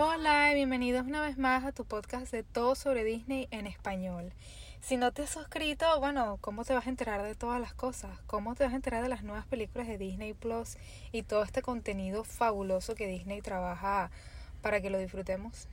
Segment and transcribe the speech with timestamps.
[0.00, 4.32] Hola y bienvenidos una vez más a tu podcast de todo sobre Disney en español.
[4.80, 8.16] Si no te has suscrito, bueno, ¿cómo te vas a enterar de todas las cosas?
[8.28, 10.76] ¿Cómo te vas a enterar de las nuevas películas de Disney Plus
[11.10, 14.12] y todo este contenido fabuloso que Disney trabaja
[14.62, 15.66] para que lo disfrutemos?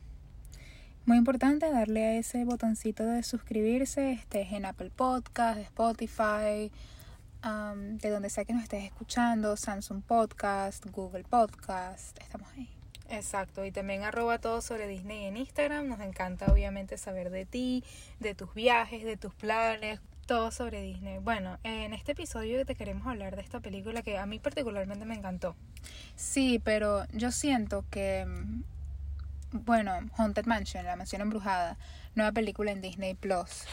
[1.05, 6.71] Muy importante darle a ese botoncito de suscribirse, estés en Apple Podcast, Spotify,
[7.45, 12.84] um, de donde sea que nos estés escuchando, Samsung Podcast, Google Podcast, estamos ahí.
[13.09, 15.87] Exacto, y también arroba todo sobre Disney en Instagram.
[15.87, 17.83] Nos encanta obviamente saber de ti,
[18.19, 21.19] de tus viajes, de tus planes, todo sobre Disney.
[21.19, 25.15] Bueno, en este episodio te queremos hablar de esta película que a mí particularmente me
[25.15, 25.55] encantó.
[26.15, 28.25] Sí, pero yo siento que,
[29.51, 31.77] bueno, Haunted Mansion, la mansión embrujada,
[32.15, 33.65] nueva película en Disney Plus.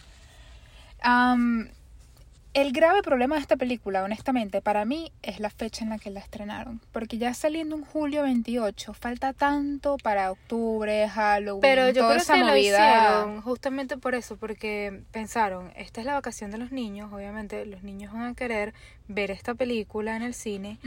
[2.55, 6.11] El grave problema de esta película, honestamente, para mí es la fecha en la que
[6.11, 6.81] la estrenaron.
[6.93, 12.23] Porque ya saliendo un julio 28, falta tanto para octubre, Halloween, Pero yo toda creo
[12.23, 12.87] esa que lo movida.
[12.87, 17.83] hicieron justamente por eso, porque pensaron, esta es la vacación de los niños, obviamente los
[17.83, 18.75] niños van a querer
[19.09, 20.79] ver esta película en el cine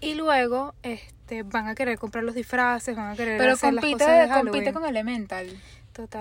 [0.00, 3.84] y luego este van a querer comprar los disfraces, van a querer Pero hacer las
[3.84, 5.48] cosas de compite con Elemental,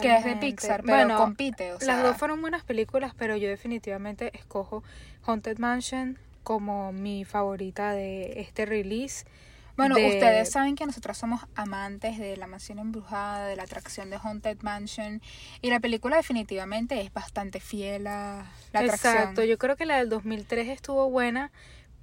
[0.02, 0.35] que es de.
[0.38, 4.83] Pixar, pero Bueno, compite, o sea, Las dos fueron buenas películas, pero yo definitivamente escojo
[5.25, 9.25] Haunted Mansion como mi favorita de este release.
[9.75, 14.09] Bueno, de- ustedes saben que nosotros somos amantes de la mansión embrujada, de la atracción
[14.11, 15.19] de Haunted Mansion,
[15.61, 19.13] y la película definitivamente es bastante fiel a la atracción.
[19.16, 21.51] Exacto, yo creo que la del 2003 estuvo buena,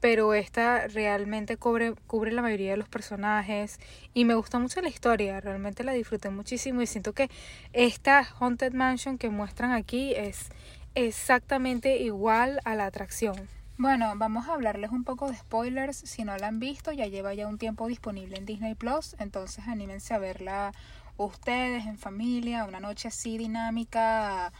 [0.00, 3.78] pero esta realmente cubre, cubre la mayoría de los personajes
[4.14, 7.30] y me gustó mucho la historia, realmente la disfruté muchísimo y siento que
[7.72, 10.48] esta Haunted Mansion que muestran aquí es
[10.94, 13.48] exactamente igual a la atracción.
[13.76, 15.96] Bueno, vamos a hablarles un poco de spoilers.
[15.96, 19.16] Si no la han visto, ya lleva ya un tiempo disponible en Disney Plus.
[19.18, 20.72] Entonces anímense a verla
[21.16, 24.52] ustedes en familia, una noche así dinámica,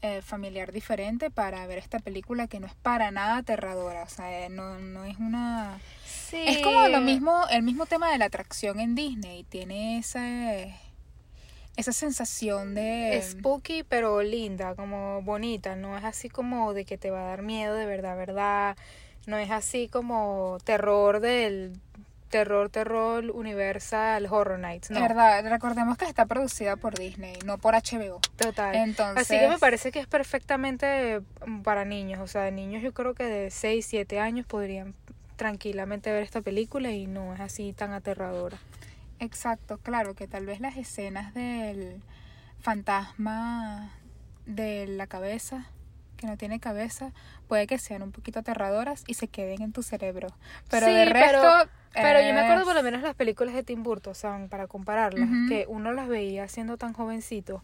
[0.00, 4.04] eh, familiar diferente para ver esta película que no es para nada aterradora.
[4.04, 5.80] O sea, eh, no, no es una.
[6.06, 6.44] Sí.
[6.46, 9.44] Es como lo mismo, el mismo tema de la atracción en Disney.
[9.44, 10.74] Tiene ese,
[11.76, 13.20] esa sensación de.
[13.22, 17.42] spooky pero linda, como bonita, no es así como de que te va a dar
[17.42, 18.76] miedo de verdad, verdad,
[19.26, 21.72] no es así como terror del
[22.28, 27.74] terror, terror universal Horror Nights, no, verdad, recordemos que está producida por Disney, no por
[27.74, 28.20] HBO.
[28.36, 28.74] total.
[28.74, 32.92] Entonces, Así que me parece que es perfectamente mm, para niños, o sea, niños yo
[32.92, 34.94] creo que de 6, 7 años podrían
[35.36, 38.58] tranquilamente ver esta película y no es así tan aterradora.
[39.20, 42.02] Exacto, claro, que tal vez las escenas del
[42.60, 43.90] fantasma
[44.46, 45.66] de la cabeza,
[46.16, 47.12] que no tiene cabeza,
[47.46, 50.28] puede que sean un poquito aterradoras y se queden en tu cerebro.
[50.70, 51.40] Pero Sí, de resto...
[51.40, 54.66] Pero yo me acuerdo por lo menos las películas de Tim Burton, o sea, para
[54.66, 57.62] compararlas, que uno las veía siendo tan jovencito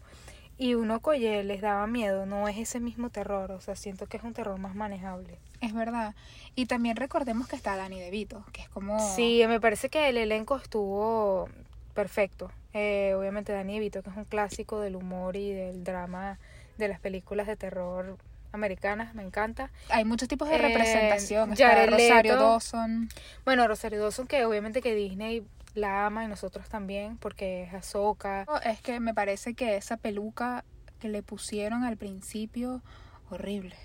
[0.57, 4.17] y uno coye les daba miedo, no es ese mismo terror, o sea, siento que
[4.17, 5.37] es un terror más manejable.
[5.61, 6.15] Es verdad.
[6.55, 8.99] Y también recordemos que está Danny DeVito, que es como...
[9.15, 11.49] Sí, me parece que el elenco estuvo
[11.93, 12.51] perfecto.
[12.73, 16.39] Eh, obviamente Danny DeVito, que es un clásico del humor y del drama
[16.77, 18.17] de las películas de terror
[18.55, 19.69] americanas, me encanta.
[19.89, 21.55] Hay muchos tipos de Eh, representación.
[21.55, 22.35] Jared Rosario.
[22.37, 23.09] Dawson.
[23.45, 25.45] Bueno, Rosario Dawson, que obviamente que Disney
[25.75, 28.45] la ama y nosotros también, porque es Ahsoka.
[28.63, 30.63] Es que me parece que esa peluca
[30.99, 32.81] que le pusieron al principio,
[33.29, 33.75] horrible.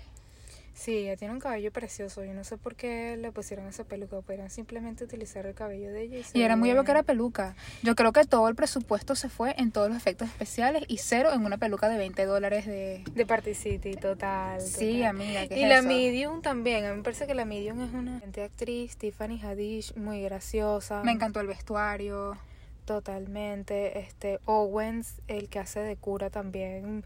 [0.73, 2.23] Sí, ella tiene un cabello precioso.
[2.23, 4.19] Yo no sé por qué le pusieron esa peluca.
[4.21, 6.17] Podrían simplemente utilizar el cabello de ella.
[6.33, 7.55] Y, era muy obvio que era peluca.
[7.83, 11.31] Yo creo que todo el presupuesto se fue en todos los efectos especiales y cero
[11.33, 13.03] en una peluca de 20 dólares de...
[13.13, 14.61] De Party City, total.
[14.61, 15.87] Sí, amiga, ¿qué Y es la eso?
[15.87, 16.85] Medium también.
[16.85, 18.97] A mí me parece que la Medium es una excelente actriz.
[18.97, 21.03] Tiffany Haddish, muy graciosa.
[21.03, 22.37] Me encantó el vestuario.
[22.85, 23.99] Totalmente.
[23.99, 27.03] Este, Owens, el que hace de cura también.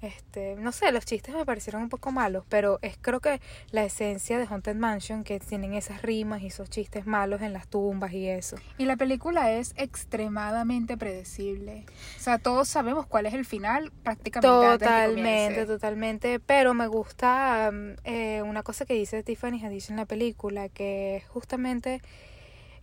[0.00, 3.40] Este, no sé, los chistes me parecieron un poco malos, pero es creo que
[3.72, 7.66] la esencia de Haunted Mansion, que tienen esas rimas y esos chistes malos en las
[7.66, 8.56] tumbas y eso.
[8.78, 11.84] Y la película es extremadamente predecible.
[12.16, 16.40] O sea, todos sabemos cuál es el final prácticamente Totalmente, totalmente.
[16.40, 21.24] Pero me gusta mm, eh, una cosa que dice Tiffany Haddish en la película, que
[21.28, 22.00] justamente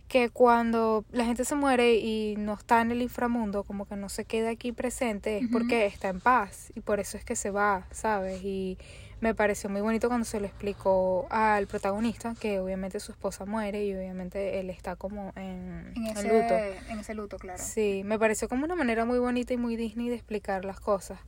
[0.08, 4.08] que cuando la gente se muere y no está en el inframundo, como que no
[4.08, 7.50] se queda aquí presente, es porque está en paz y por eso es que se
[7.50, 8.42] va, ¿sabes?
[8.44, 8.78] Y
[9.20, 13.84] me pareció muy bonito cuando se lo explicó al protagonista, que obviamente su esposa muere
[13.84, 16.54] y obviamente él está como en, En en ese, luto.
[16.92, 17.62] en ese luto, claro.
[17.62, 21.18] Sí, me pareció como una manera muy bonita y muy Disney de explicar las cosas.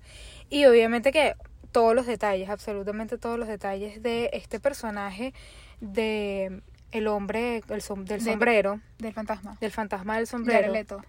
[0.51, 1.35] Y obviamente que
[1.73, 5.33] todos los detalles, absolutamente todos los detalles de este personaje
[5.81, 6.63] de
[6.93, 9.57] el hombre el som- del De- sombrero, Del fantasma.
[9.61, 11.03] del fantasma del sombrero, Leto.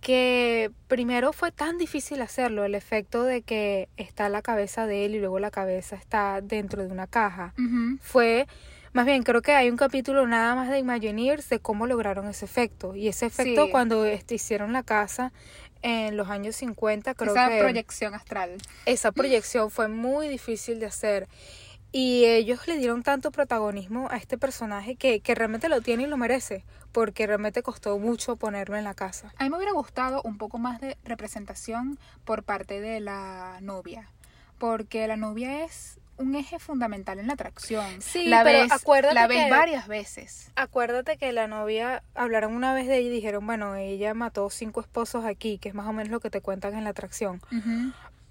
[0.00, 5.14] que primero fue tan difícil hacerlo, el efecto de que está la cabeza de él
[5.14, 7.52] y luego la cabeza está dentro de una caja.
[8.00, 8.46] Fue,
[8.94, 12.46] más bien, creo que hay un capítulo nada más de Imagineers de cómo lograron ese
[12.46, 12.96] efecto.
[12.96, 13.70] Y ese efecto Sí.
[13.70, 15.32] cuando este, hicieron la casa
[15.82, 18.56] en los años 50, creo Esa que proyección astral.
[18.86, 21.28] esa proyección fue muy difícil de hacer.
[21.92, 26.06] Y ellos le dieron tanto protagonismo a este personaje que, que realmente lo tiene y
[26.06, 29.32] lo merece, porque realmente costó mucho ponerlo en la casa.
[29.38, 34.08] A mí me hubiera gustado un poco más de representación por parte de la novia,
[34.58, 38.02] porque la novia es un eje fundamental en la atracción.
[38.02, 40.52] Sí, la pero ves, acuérdate la ves que- varias veces.
[40.54, 44.80] Acuérdate que la novia, hablaron una vez de ella y dijeron, bueno, ella mató cinco
[44.82, 47.40] esposos aquí, que es más o menos lo que te cuentan en la atracción.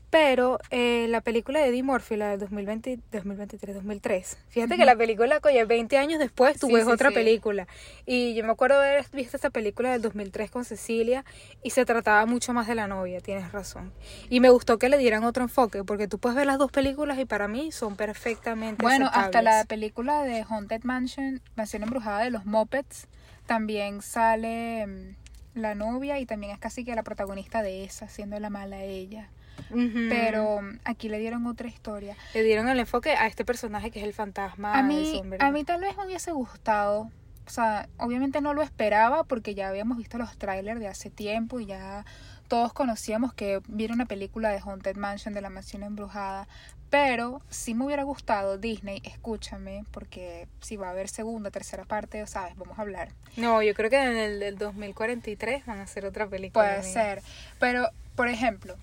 [0.10, 4.96] Pero eh, la película de Eddie Murphy, la del 2020, 2023, 2003, fíjate que la
[4.96, 7.16] película, coño, 20 años después tú Sí, ves sí, otra sí.
[7.16, 7.68] película.
[8.08, 11.26] Y yo me acuerdo haber visto esa película del 2003 con Cecilia
[11.62, 13.94] y se trataba mucho más de la novia, tienes razón.
[14.30, 17.20] Y me gustó que le dieran otro enfoque, porque tú puedes ver las dos películas
[17.20, 22.32] y para mí son perfectamente Bueno, hasta la película de Haunted Mansion, Mansión Embrujada de
[22.32, 23.08] los Muppets,
[23.46, 25.16] también sale mm,
[25.60, 29.30] la novia y también es casi que la protagonista de esa, siendo la mala ella.
[29.70, 30.08] Ujú.
[30.10, 32.16] Pero mm, aquí le dieron otra historia.
[32.34, 35.64] Le dieron el enfoque a este personaje que es el fantasma a mí, a mí
[35.64, 37.12] tal vez me hubiese gustado.
[37.46, 41.60] O sea, obviamente no lo esperaba porque ya habíamos visto los trailers de hace tiempo
[41.60, 42.06] y ya
[42.48, 46.48] todos conocíamos que viera una película de Haunted Mansion de la mansión embrujada.
[46.90, 52.26] Pero sí me hubiera gustado Disney, escúchame, porque si va a haber segunda, tercera parte,
[52.26, 53.10] sabes, vamos a hablar.
[53.38, 56.66] No, yo creo que en el del 2043 van a hacer otra película.
[56.66, 57.22] Puede ser.
[57.60, 58.76] Pero, por ejemplo,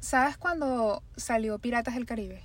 [0.00, 2.42] ¿sabes cuando salió Piratas del Caribe?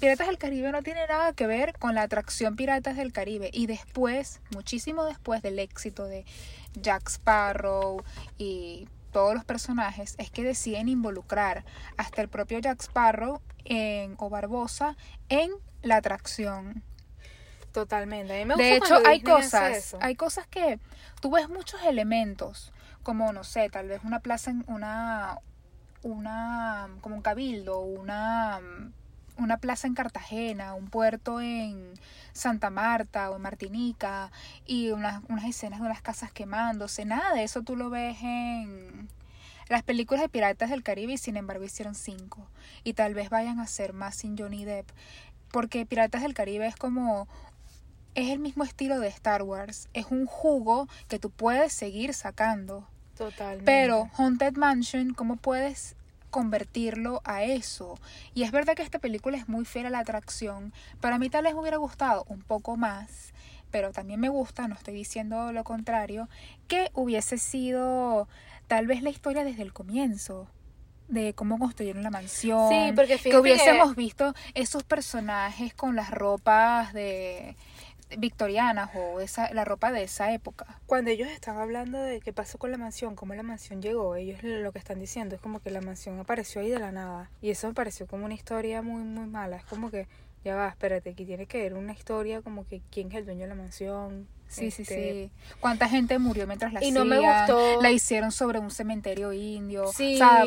[0.00, 3.50] Piratas del Caribe no tiene nada que ver con la atracción Piratas del Caribe.
[3.52, 6.24] Y después, muchísimo después del éxito de
[6.74, 8.02] Jack Sparrow
[8.36, 11.64] y todos los personajes, es que deciden involucrar
[11.96, 14.96] hasta el propio Jack Sparrow en, o Barbosa
[15.28, 16.82] en la atracción.
[17.70, 18.34] Totalmente.
[18.34, 20.80] A mí me gusta De hecho, hay Disney cosas, hay cosas que
[21.20, 22.72] tú ves muchos elementos,
[23.04, 25.38] como no sé, tal vez una plaza en una
[26.04, 28.60] una como un cabildo, una
[29.36, 31.94] una plaza en Cartagena, un puerto en
[32.32, 34.30] Santa Marta o en Martinica
[34.64, 39.08] y unas, unas escenas de unas casas quemándose, nada de eso tú lo ves en
[39.68, 42.46] las películas de Piratas del Caribe y sin embargo hicieron cinco.
[42.84, 44.88] Y tal vez vayan a hacer más sin Johnny Depp
[45.50, 47.28] porque Piratas del Caribe es como
[48.14, 52.86] es el mismo estilo de Star Wars, es un jugo que tú puedes seguir sacando.
[53.16, 53.64] Totalmente.
[53.64, 55.96] Pero Haunted Mansion, ¿cómo puedes
[56.30, 57.98] convertirlo a eso?
[58.34, 61.30] Y es verdad que esta película es muy fiel a la atracción, pero a mí
[61.30, 63.32] tal vez me hubiera gustado un poco más,
[63.70, 66.28] pero también me gusta, no estoy diciendo lo contrario,
[66.66, 68.28] que hubiese sido
[68.66, 70.48] tal vez la historia desde el comienzo
[71.08, 76.92] de cómo construyeron la mansión, Sí, porque que hubiésemos visto esos personajes con las ropas
[76.92, 77.56] de
[78.18, 80.80] victorianas o esa la ropa de esa época.
[80.86, 84.42] Cuando ellos están hablando de qué pasó con la mansión, cómo la mansión llegó, ellos
[84.42, 87.30] lo que están diciendo es como que la mansión apareció ahí de la nada.
[87.40, 89.56] Y eso me pareció como una historia muy, muy mala.
[89.56, 90.06] Es como que,
[90.44, 93.42] ya va, espérate, aquí tiene que haber una historia como que quién es el dueño
[93.42, 94.26] de la mansión.
[94.46, 95.30] Sí, sí, este, sí.
[95.58, 97.46] ¿Cuánta gente murió mientras la Y no me hacían?
[97.48, 97.82] gustó.
[97.82, 99.86] La hicieron sobre un cementerio indio.
[99.92, 100.14] Sí.
[100.14, 100.44] O sea,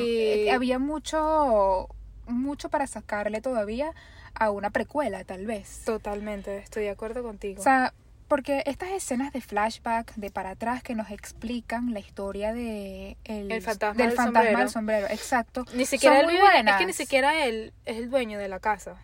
[0.55, 1.89] había mucho,
[2.27, 3.93] mucho para sacarle todavía
[4.33, 5.81] a una precuela, tal vez.
[5.85, 7.59] Totalmente, estoy de acuerdo contigo.
[7.59, 7.93] O sea,
[8.27, 13.51] porque estas escenas de flashback, de para atrás, que nos explican la historia de el,
[13.51, 14.59] El fantasma del del fantasma sombrero.
[14.59, 15.65] del sombrero, exacto.
[15.73, 18.59] Ni siquiera son él muy es que ni siquiera él es el dueño de la
[18.59, 19.01] casa.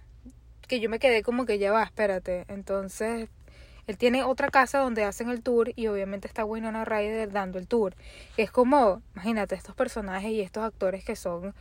[0.67, 2.45] Que yo me quedé como que ya va, espérate.
[2.47, 3.29] Entonces,
[3.87, 7.67] él tiene otra casa donde hacen el tour y obviamente está Winona Ryder dando el
[7.67, 7.95] tour.
[8.37, 11.53] Es como, imagínate, estos personajes y estos actores que son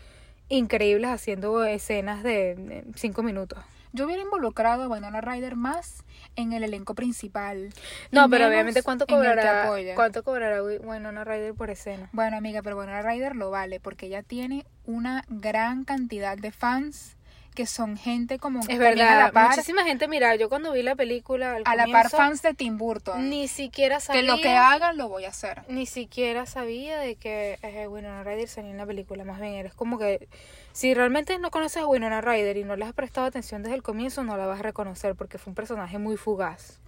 [0.56, 3.58] increíbles haciendo escenas de cinco minutos.
[3.94, 6.02] Yo hubiera involucrado a Winona Ryder más
[6.34, 7.70] en el elenco principal.
[8.10, 12.08] No, pero obviamente cuánto cobrará, cuánto cobrará Wi- Winona Ryder por escena.
[12.12, 17.16] Bueno, amiga, pero Winona Ryder lo vale porque ella tiene una gran cantidad de fans
[17.54, 20.82] que son gente como Es verdad, a la par, muchísima gente, mira, yo cuando vi
[20.82, 23.28] la película al a la par fans de Tim Burton.
[23.28, 25.62] ni siquiera sabía que lo que hagan lo voy a hacer.
[25.68, 29.24] ni siquiera sabía de que eh, Winona Ryder salía en la película.
[29.24, 30.28] Más bien, eres como que
[30.72, 33.82] si realmente no conoces a Winona Ryder y no le has prestado atención desde el
[33.82, 36.80] comienzo, no la vas a reconocer porque fue un personaje muy fugaz.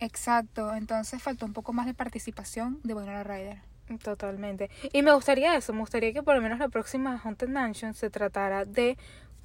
[0.00, 3.58] Exacto, entonces faltó un poco más de participación de Winona Ryder.
[3.98, 4.70] Totalmente.
[4.92, 8.08] Y me gustaría eso, me gustaría que por lo menos la próxima Haunted Mansion se
[8.08, 8.96] tratara de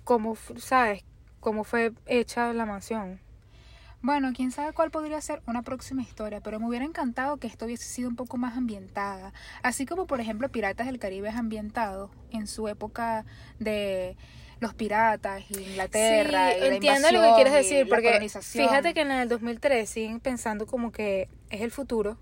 [0.05, 1.03] cómo, ¿sabes?
[1.41, 3.19] Cómo fue hecha la mansión.
[4.01, 7.65] Bueno, quién sabe cuál podría ser una próxima historia, pero me hubiera encantado que esto
[7.65, 9.33] hubiese sido un poco más ambientada.
[9.63, 13.25] Así como, por ejemplo, Piratas del Caribe es ambientado en su época
[13.59, 14.15] de
[14.59, 16.51] los piratas Inglaterra.
[16.51, 20.19] Sí, y la entiendo lo que quieres decir, porque fíjate que en el 2003 siguen
[20.19, 22.17] pensando como que es el futuro,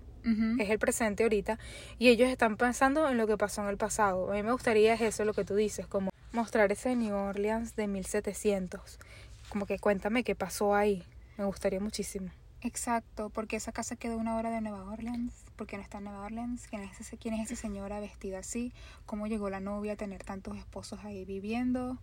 [0.58, 1.58] Es el presente ahorita,
[1.98, 4.30] y ellos están pensando en lo que pasó en el pasado.
[4.32, 7.76] A mí me gustaría es eso lo que tú dices, como mostrar ese New Orleans
[7.76, 8.98] de 1700.
[9.50, 11.04] Como que cuéntame qué pasó ahí.
[11.36, 12.30] Me gustaría muchísimo.
[12.62, 16.24] Exacto, porque esa casa quedó una hora de Nueva Orleans, porque no está en Nueva
[16.24, 18.72] Orleans, ¿quién es, ese, quién es esa señora vestida así,
[19.04, 21.98] cómo llegó la novia a tener tantos esposos ahí viviendo,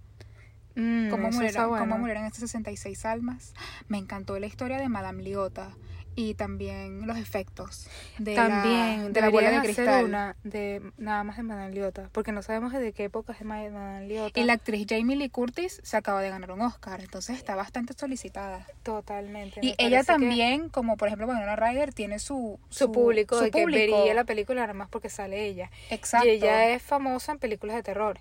[0.75, 1.83] Mm, cómo, murieron, bueno.
[1.85, 3.53] cómo murieron estas 66 almas.
[3.87, 5.75] Me encantó la historia de Madame Liota
[6.15, 7.87] y también los efectos
[8.17, 10.05] de También la, de la bola de cristal.
[10.05, 14.07] una de nada más de Madame Liota, porque no sabemos de qué época es Madame
[14.07, 14.39] Liota.
[14.39, 17.93] Y la actriz Jamie Lee Curtis se acaba de ganar un Oscar, entonces está bastante
[17.97, 18.67] solicitada.
[18.83, 19.59] Totalmente.
[19.63, 23.51] Y ella que también, como por ejemplo Winona Ryder, tiene su, Su, público, su de
[23.51, 23.97] que público.
[23.99, 25.71] vería la película nada más porque sale ella.
[25.89, 26.27] Exacto.
[26.27, 28.19] Y ella es famosa en películas de terror.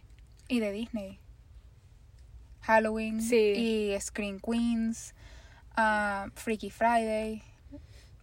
[0.48, 1.18] y de Disney.
[2.62, 3.36] Halloween Sí.
[3.94, 5.14] y Screen Queens,
[5.76, 7.42] ah, Freaky Friday.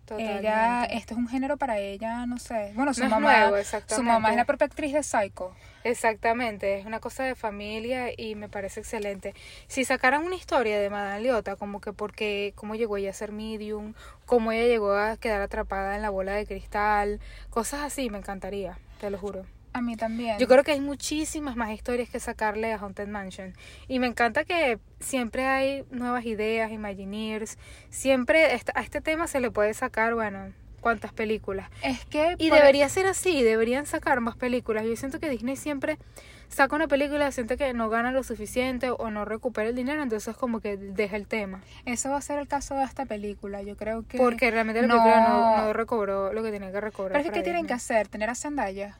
[0.07, 0.39] Totalmente.
[0.39, 2.71] Ella, este es un género para ella, no sé.
[2.75, 4.07] Bueno, su No mamá, nuevo, su exactamente.
[4.09, 5.53] mamá es la propia actriz de Psycho.
[5.83, 9.33] Exactamente, es una cosa de familia y me parece excelente.
[9.67, 13.33] Si sacaran una historia de Madame Leota, como que porque, cómo llegó ella a ser
[13.33, 13.93] medium,
[14.25, 18.79] cómo ella llegó a quedar atrapada en la bola de cristal, cosas así, me encantaría,
[19.01, 19.45] te lo juro.
[19.77, 20.39] A mí también.
[20.39, 23.53] Yo creo que hay muchísimas más historias que sacarle a Haunted Mansion.
[23.87, 27.59] Y me encanta que siempre hay nuevas ideas, Imagineers.
[27.91, 31.69] Siempre a este tema se le puede sacar, bueno, cuántas películas.
[31.83, 34.83] es que Y debería ser así, deberían sacar más películas.
[34.85, 35.99] Yo siento que Disney siempre
[36.49, 40.35] saca una película, siente que no gana lo suficiente o no recupera el dinero, entonces
[40.35, 41.61] como que deja el tema.
[41.85, 43.61] eso va a ser el caso de esta película.
[43.61, 44.17] Yo creo que.
[44.17, 47.11] Porque realmente la no- película no, no recobró lo que tenía que recobrar.
[47.11, 48.07] Pero es que, para ¿qué tienen que hacer?
[48.07, 48.97] Tener a Zendaya.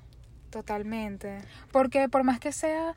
[0.50, 1.40] Totalmente.
[1.72, 2.96] Porque por más que sea,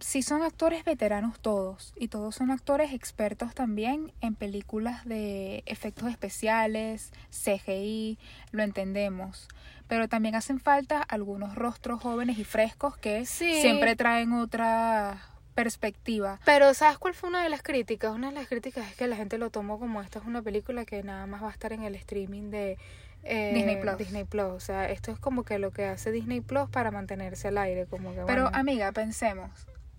[0.00, 6.10] si son actores veteranos todos, y todos son actores expertos también en películas de efectos
[6.10, 8.18] especiales, CGI,
[8.52, 9.48] lo entendemos.
[9.88, 13.60] Pero también hacen falta algunos rostros jóvenes y frescos que Sí.
[13.60, 15.20] siempre traen otra
[15.54, 16.40] perspectiva.
[16.44, 18.12] Pero ¿sabes cuál fue una de las críticas?
[18.12, 20.84] Una de las críticas es que la gente lo tomó como esta es una película
[20.84, 22.76] que nada más va a estar en el streaming de
[23.24, 23.98] eh, Disney Plus.
[23.98, 24.44] Disney Plus.
[24.52, 27.86] O sea, esto es como que lo que hace Disney Plus para mantenerse al aire.
[27.86, 29.50] Como que, Pero bueno, amiga, pensemos,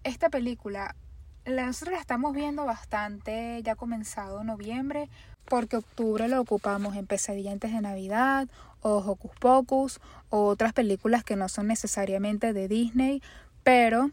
[0.04, 0.96] esta película
[1.46, 5.10] la- nosotros la estamos viendo bastante, ya ha comenzado noviembre,
[5.46, 8.48] porque octubre lo ocupamos en Pesadilla antes de Navidad,
[8.82, 13.22] o Hocus Pocus, o otras películas que no son necesariamente de Disney,
[13.64, 14.10] pero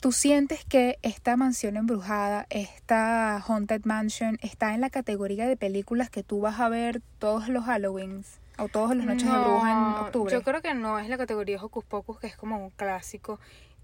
[0.00, 6.10] tú sientes que esta mansión embrujada, esta Haunted Mansion, está en la categoría de películas
[6.10, 9.78] que tú vas a ver todos los Halloweens o todas las noches de bruja en
[9.78, 10.32] no, octubre.
[10.32, 13.38] Yo creo que no es la categoría Hocus Pocus, que es como un clásico,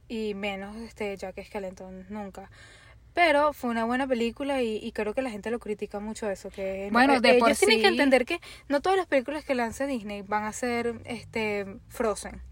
[0.09, 2.51] y menos este Jack Skellington, nunca.
[3.15, 6.51] Pero fue una buena película y, y creo que la gente lo critica mucho eso.
[6.51, 9.45] Que no- Bueno, eh, de por ellos tienen que entender que no todas las películas
[9.45, 12.43] que lance Disney van a ser este Frozen.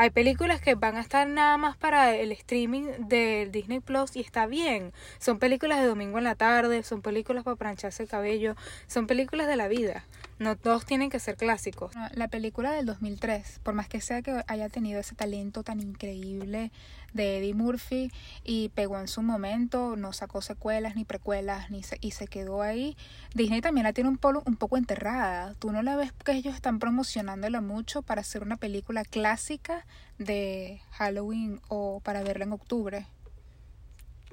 [0.00, 4.20] Hay películas que van a estar nada más para el streaming del Disney Plus y
[4.20, 4.92] está bien.
[5.18, 8.54] Son películas de domingo en la tarde, son películas para plancharse el cabello,
[8.86, 10.04] son películas de la vida.
[10.38, 11.94] No todos tienen que ser clásicos.
[11.96, 15.80] No, La película del 2003, por más que sea que haya tenido ese talento tan
[15.80, 16.70] increíble
[17.12, 18.12] de Eddie Murphy
[18.44, 22.62] y pegó en su momento, no sacó secuelas ni precuelas ni se, y se quedó
[22.62, 22.96] ahí,
[23.34, 25.54] Disney también la tiene un, polo, un poco enterrada.
[25.58, 29.86] Tú no la ves que ellos están promocionándola mucho para hacer una película clásica
[30.18, 33.06] de Halloween o para verla en octubre.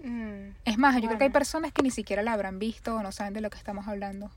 [0.03, 3.01] Mm, Es más, yo creo que hay personas que ni siquiera la habrán visto o
[3.01, 4.29] no saben de lo que estamos hablando.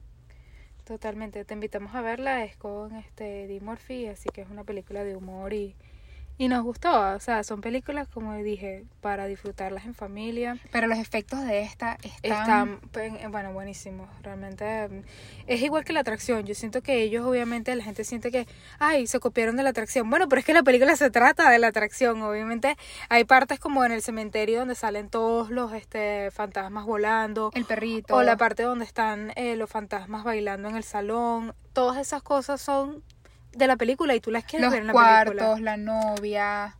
[0.89, 1.45] Totalmente.
[1.45, 2.45] Te invitamos a verla.
[2.45, 5.77] Es con este Eddie Murphy, así que es una película de humor y,
[6.39, 7.15] y nos gustó.
[7.15, 10.57] O sea, son películas, como dije, para disfrutarlas en familia.
[10.71, 12.23] Pero los efectos de esta están...
[12.23, 14.09] Están, pues, bueno, buenísimos.
[14.23, 15.03] Realmente mm,
[15.49, 16.47] es igual que la atracción.
[16.47, 18.47] Yo siento que ellos, obviamente, la gente siente que,
[18.79, 20.09] ay, se copiaron de la atracción.
[20.09, 22.23] Bueno, pero es que la película se trata de la atracción.
[22.23, 22.77] Obviamente,
[23.09, 27.51] hay partes como en el cementerio donde salen todos los este, fantasmas volando.
[27.55, 28.15] El perrito.
[28.15, 31.53] O la parte donde están eh, los fantasmas bailando en el salón.
[31.73, 33.03] Todas esas cosas son
[33.53, 35.61] de la película y tú las quieres los ver en la cuartos, película.
[35.61, 36.77] la novia.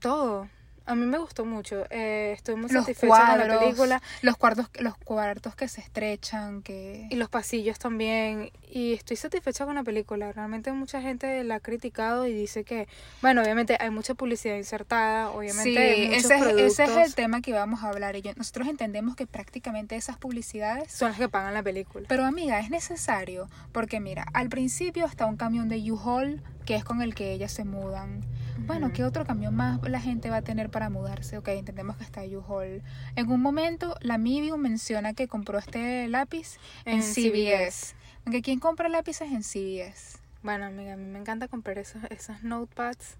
[0.00, 0.48] Todo.
[0.86, 1.84] A mí me gustó mucho.
[1.88, 4.02] Eh, estoy muy Los satisfecha con la película.
[4.20, 7.06] los cuartos, los cuartos que se estrechan, que...
[7.10, 8.50] Y los pasillos también.
[8.70, 10.30] Y estoy satisfecha con la película.
[10.32, 12.86] Realmente mucha gente la ha criticado y dice que,
[13.22, 16.36] bueno, obviamente hay mucha publicidad insertada, obviamente hay Sí, muchos ese,
[16.66, 18.16] es- ese es el tema que íbamos a hablar.
[18.16, 22.04] Y yo- nosotros entendemos que prácticamente esas publicidades son las que pagan la película.
[22.10, 26.84] Pero amiga, es necesario, porque mira, al principio está un camión de U-Haul, que es
[26.84, 28.22] con el que ellas se mudan.
[28.58, 28.92] Bueno.
[28.92, 31.38] ¿qué otro camión más la gente va a tener para mudarse?
[31.38, 32.82] Ok, entendemos que está U-Haul.
[33.16, 37.94] En un momento, la Medium menciona que compró este lápiz en, En CVS.
[38.24, 40.18] Aunque ¿quién compra lápices en CVS?
[40.42, 43.16] Bueno, amiga, a mí me encanta comprar esos, esos notepads,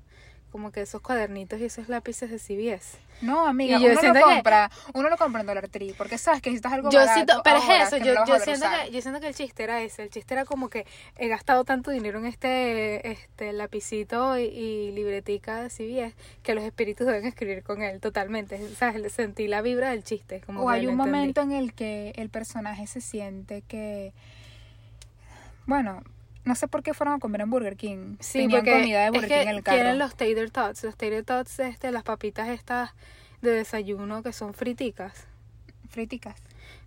[0.54, 2.96] como que esos cuadernitos y esos lápices de CVS.
[3.22, 6.16] No, amiga, yo uno lo siento que- compra, uno lo compra en Dollar Tree, porque
[6.16, 8.90] sabes que necesitas algo Yo barato siento, pero es eso, no yo, yo siento que,
[8.92, 10.86] yo siento que el chiste era ese, el chiste era como que
[11.18, 16.62] he gastado tanto dinero en este, este lapicito y, y libretica de CVS que los
[16.62, 19.12] espíritus deben escribir con él totalmente, ¿sabes?
[19.12, 20.40] Sentí la vibra del chiste.
[20.46, 21.10] Como O hay un entendí.
[21.10, 24.12] momento en el que el personaje se siente que,
[25.66, 26.02] bueno,
[26.44, 28.16] no sé por qué fueron a comer en Burger King.
[28.20, 29.76] Sí, Tenían porque comida de es Burger que King en el carro.
[29.76, 32.90] quieren los tater tots, los tater tots, este, las papitas estas
[33.42, 35.26] de desayuno que son friticas.
[35.88, 36.36] Friticas.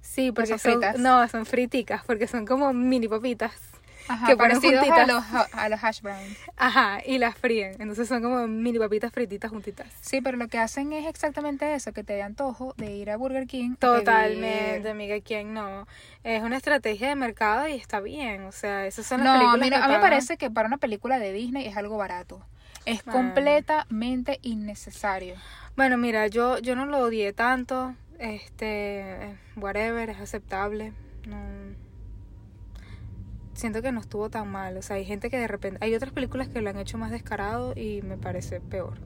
[0.02, 0.98] Sí, porque son son, fritas?
[1.00, 3.54] no, son friticas, porque son como mini papitas.
[4.10, 5.08] Ajá, Que ponen parecidos a juntitas.
[5.08, 6.38] los, a los hash browns.
[6.56, 7.76] Ajá, y las fríen.
[7.80, 9.88] Entonces son como mini papitas frititas juntitas.
[10.02, 13.18] Sí, pero lo que hacen es exactamente eso, que te dé antojo de ir a
[13.18, 13.76] Burger King.
[13.78, 15.88] Totalmente, amiga, ¿quién no?
[16.24, 18.44] Es una estrategia de mercado y está bien.
[18.46, 20.78] O sea, esas son las No, películas que a mí me parece que para una
[20.78, 22.42] película de Disney es algo barato.
[22.86, 23.12] Es Ah.
[23.12, 25.36] completamente innecesario.
[25.76, 27.94] Bueno, mira, yo, yo no lo odié tanto.
[28.20, 30.94] Este, whatever, es aceptable.
[31.28, 31.38] No.
[33.58, 34.78] Siento que no estuvo tan mal.
[34.78, 35.80] O sea, hay gente que de repente.
[35.82, 39.00] Hay otras películas que lo han hecho más descarado y me parece peor.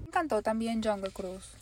[0.00, 1.52] Me encantó también Jungle Cruise.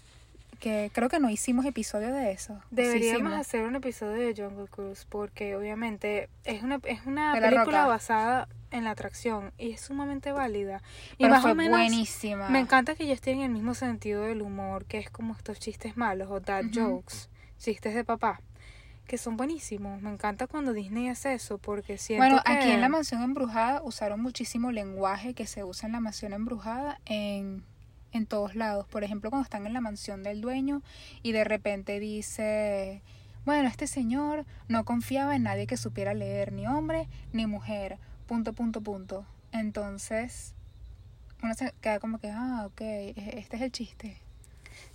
[0.59, 2.55] Que creo que no hicimos episodio de eso.
[2.55, 7.33] ¿O sí Deberíamos hacer un episodio de Jungle Cruise porque obviamente es una, es una
[7.35, 7.87] película Roca.
[7.87, 10.81] basada en la atracción y es sumamente válida.
[11.19, 12.49] Y Pero más fue o menos buenísima.
[12.49, 15.99] me encanta que ellos tienen el mismo sentido del humor, que es como estos chistes
[15.99, 18.41] malos o dad jokes, chistes de papá,
[19.07, 20.01] que son buenísimos.
[20.01, 22.53] Me encanta cuando Disney hace eso porque siento Bueno, que...
[22.53, 27.01] aquí en la mansión embrujada usaron muchísimo lenguaje que se usa en la mansión embrujada
[27.05, 27.63] en,
[28.13, 28.87] en todos lados.
[28.87, 30.83] Por ejemplo, cuando están en la mansión del dueño
[31.23, 33.03] y de repente dice,
[33.45, 38.53] bueno, este señor no confiaba en nadie que supiera leer, ni hombre ni mujer, punto,
[38.55, 39.27] punto, punto.
[39.51, 40.55] Entonces,
[41.43, 44.17] uno se queda como que, ah, ok, e- este es el chiste.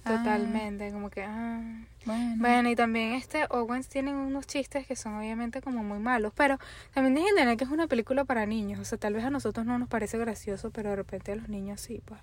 [0.07, 1.23] Ah, Totalmente, como que...
[1.23, 1.61] Ah.
[2.05, 2.35] bueno.
[2.37, 6.57] Bueno, y también este Owens tienen unos chistes que son obviamente como muy malos, pero
[6.93, 9.29] también dejen de entender que es una película para niños, o sea, tal vez a
[9.29, 12.21] nosotros no nos parece gracioso, pero de repente a los niños sí, pues.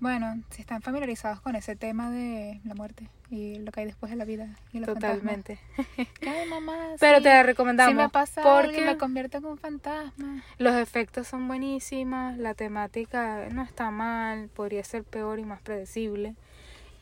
[0.00, 4.10] Bueno, si están familiarizados con ese tema de la muerte y lo que hay después
[4.10, 5.58] de la vida y los Totalmente.
[5.96, 9.46] Ay, mamá, Pero sí, te la recomendamos Si me pasa algo porque me convierto en
[9.46, 10.42] un fantasma.
[10.58, 16.34] los efectos son buenísimos, la temática no está mal, podría ser peor y más predecible.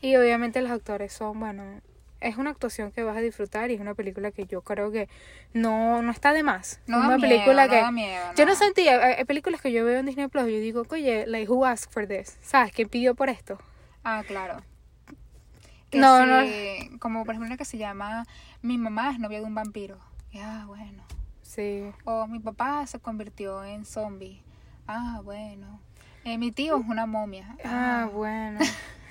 [0.03, 1.63] Y obviamente los actores son, bueno,
[2.19, 5.07] es una actuación que vas a disfrutar y es una película que yo creo que
[5.53, 6.81] no, no está de más.
[6.87, 8.57] No es una miedo, película no que da miedo, yo no no.
[8.57, 11.65] sentía, hay hay películas que yo veo en Disney Plus, yo digo, oye, like, who
[11.65, 12.37] asked for this?
[12.41, 12.73] ¿Sabes?
[12.73, 13.57] ¿Quién pidió por esto?
[14.03, 14.61] Ah, claro.
[15.89, 18.25] Que No, sí, Como por ejemplo una que se llama
[18.61, 19.99] Mi mamá es novia de un vampiro.
[20.31, 21.05] Y, ah, bueno.
[21.43, 21.89] Sí.
[22.03, 24.41] O mi papá se convirtió en zombie.
[24.85, 25.79] Ah, bueno.
[26.25, 27.55] Eh, mi tío es una momia.
[27.63, 28.59] Ah, bueno.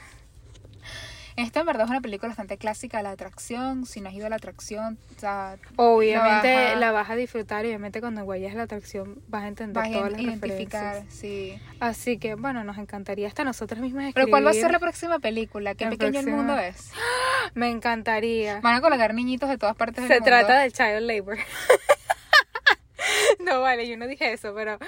[1.37, 3.87] Esta en verdad es una película bastante clásica la atracción.
[3.87, 7.69] Si no has ido a la atracción, o sea, Obviamente la vas a disfrutar y
[7.69, 10.85] obviamente cuando vayas a la atracción vas a entender vas todas a las identificar.
[10.95, 11.19] referencias.
[11.19, 11.59] Sí.
[11.81, 14.73] Así que, bueno, nos encantaría hasta nosotras mismas Pero ¿cuál va a ser escribir.
[14.73, 15.75] la próxima película?
[15.75, 16.91] ¿Qué La pequeño el mundo es?
[17.55, 18.61] Me encantaría.
[18.61, 20.25] Van a colocar niñitos de todas partes del Se mundo.
[20.27, 21.39] trata de child labor.
[23.41, 24.79] no, vale, yo no dije eso, pero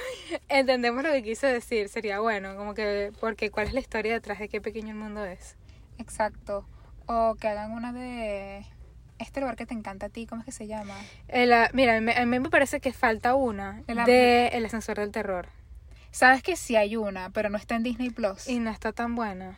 [0.48, 1.88] entendemos lo que quise decir.
[1.88, 5.24] Sería bueno, como que, porque ¿cuál es la historia detrás de qué pequeño el mundo
[5.24, 5.56] es?
[5.98, 6.66] Exacto.
[7.06, 8.64] O que hagan una de
[9.18, 10.94] este lugar que te encanta a ti, ¿cómo es que se llama?
[11.28, 15.12] El, ah, mira, me- a mí me parece que falta una de El ascensor del
[15.12, 15.48] terror.
[16.10, 18.48] Sabes que sí hay una, pero no está en Disney Plus.
[18.48, 19.56] Y no está tan buena.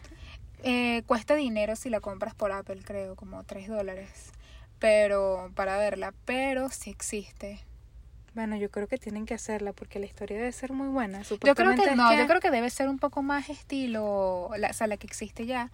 [0.62, 4.32] Eh, cuesta dinero si la compras por Apple, creo, como 3 dólares.
[4.78, 7.60] Pero, para verla, pero sí existe.
[8.36, 11.22] Bueno, yo creo que tienen que hacerla porque la historia debe ser muy buena.
[11.22, 14.72] Yo creo que no, yo creo que debe ser un poco más estilo, la, o
[14.74, 15.70] sea, la que existe ya,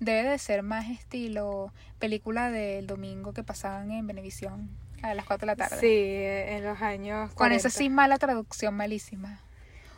[0.00, 4.70] debe de ser más estilo película del domingo que pasaban en Venevisión
[5.02, 5.78] a las 4 de la tarde.
[5.78, 7.36] Sí, en los años 40.
[7.36, 9.38] Con esa sí mala traducción malísima.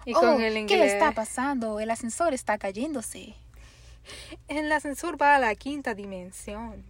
[0.04, 0.80] Y Oh, con el inglés.
[0.80, 1.78] ¿Qué está pasando?
[1.78, 3.36] El ascensor está cayéndose.
[4.48, 6.82] el ascensor va a la quinta dimensión.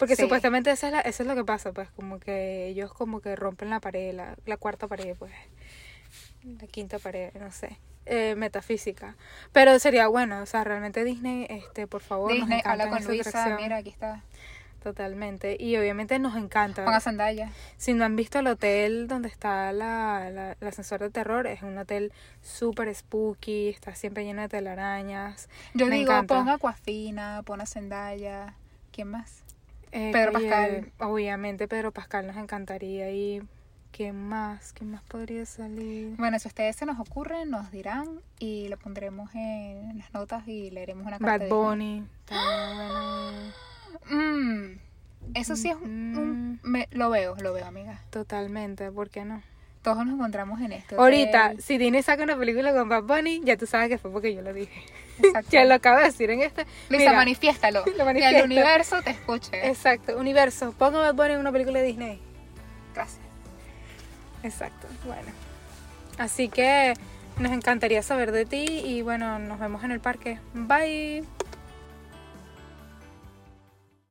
[0.00, 0.22] Porque Sí.
[0.22, 3.36] supuestamente eso es, la- eso es lo que pasa, pues, como que ellos como que
[3.36, 5.30] rompen la pared, la, la cuarta pared, pues,
[6.44, 9.14] la quinta pared, no sé, eh, metafísica.
[9.52, 13.56] Pero sería bueno, o sea, realmente Disney, este, por favor, Disney, habla con esa Luisa,
[13.60, 14.22] mira, aquí está.
[14.82, 16.84] Totalmente, y obviamente nos encanta.
[16.84, 17.50] Con la Zendaya.
[17.76, 21.62] Si no han visto el hotel donde está la, la- el ascensor de terror, es
[21.62, 22.10] un hotel
[22.42, 25.50] súper spooky, está siempre lleno de telarañas.
[25.74, 26.34] Yo Me digo, encanta.
[26.36, 28.54] pon Aquafina, pon a Zendaya.
[28.90, 29.39] ¿Quién más?
[29.92, 30.92] Eh, Pedro Pascal.
[31.00, 33.10] Obviamente Pedro Pascal nos encantaría.
[33.10, 33.42] ¿Y
[33.92, 34.72] quién más?
[34.72, 36.14] ¿Quién más podría salir?
[36.16, 40.70] Bueno, si ustedes se nos ocurre, nos dirán y lo pondremos en las notas y
[40.70, 41.44] leeremos una carta.
[41.44, 41.48] Bad.
[41.48, 42.04] Bunny.
[42.28, 43.52] bueno.
[44.10, 44.78] Mm,
[45.34, 48.00] eso sí es un, un- me- lo veo, lo veo, amiga.
[48.10, 49.42] Totalmente, ¿por qué no?
[49.82, 51.00] Todos nos encontramos en esto.
[51.00, 54.34] Ahorita, si Disney saca una película con Bad Bunny, ya tú sabes que fue porque
[54.34, 54.82] yo lo dije.
[55.18, 55.48] Exacto.
[55.52, 56.66] ya lo acabo de decir en este.
[56.90, 57.84] Luisa, Mira, manifiéstalo.
[57.96, 59.66] Lo Que el universo te escuche.
[59.66, 60.72] Exacto, universo.
[60.76, 62.20] Ponga Bad Bunny en una película de Disney.
[62.94, 63.20] Gracias.
[64.42, 65.30] Exacto, bueno.
[66.18, 66.92] Así que
[67.38, 70.38] nos encantaría saber de ti y bueno, nos vemos en el parque.
[70.52, 71.24] Bye.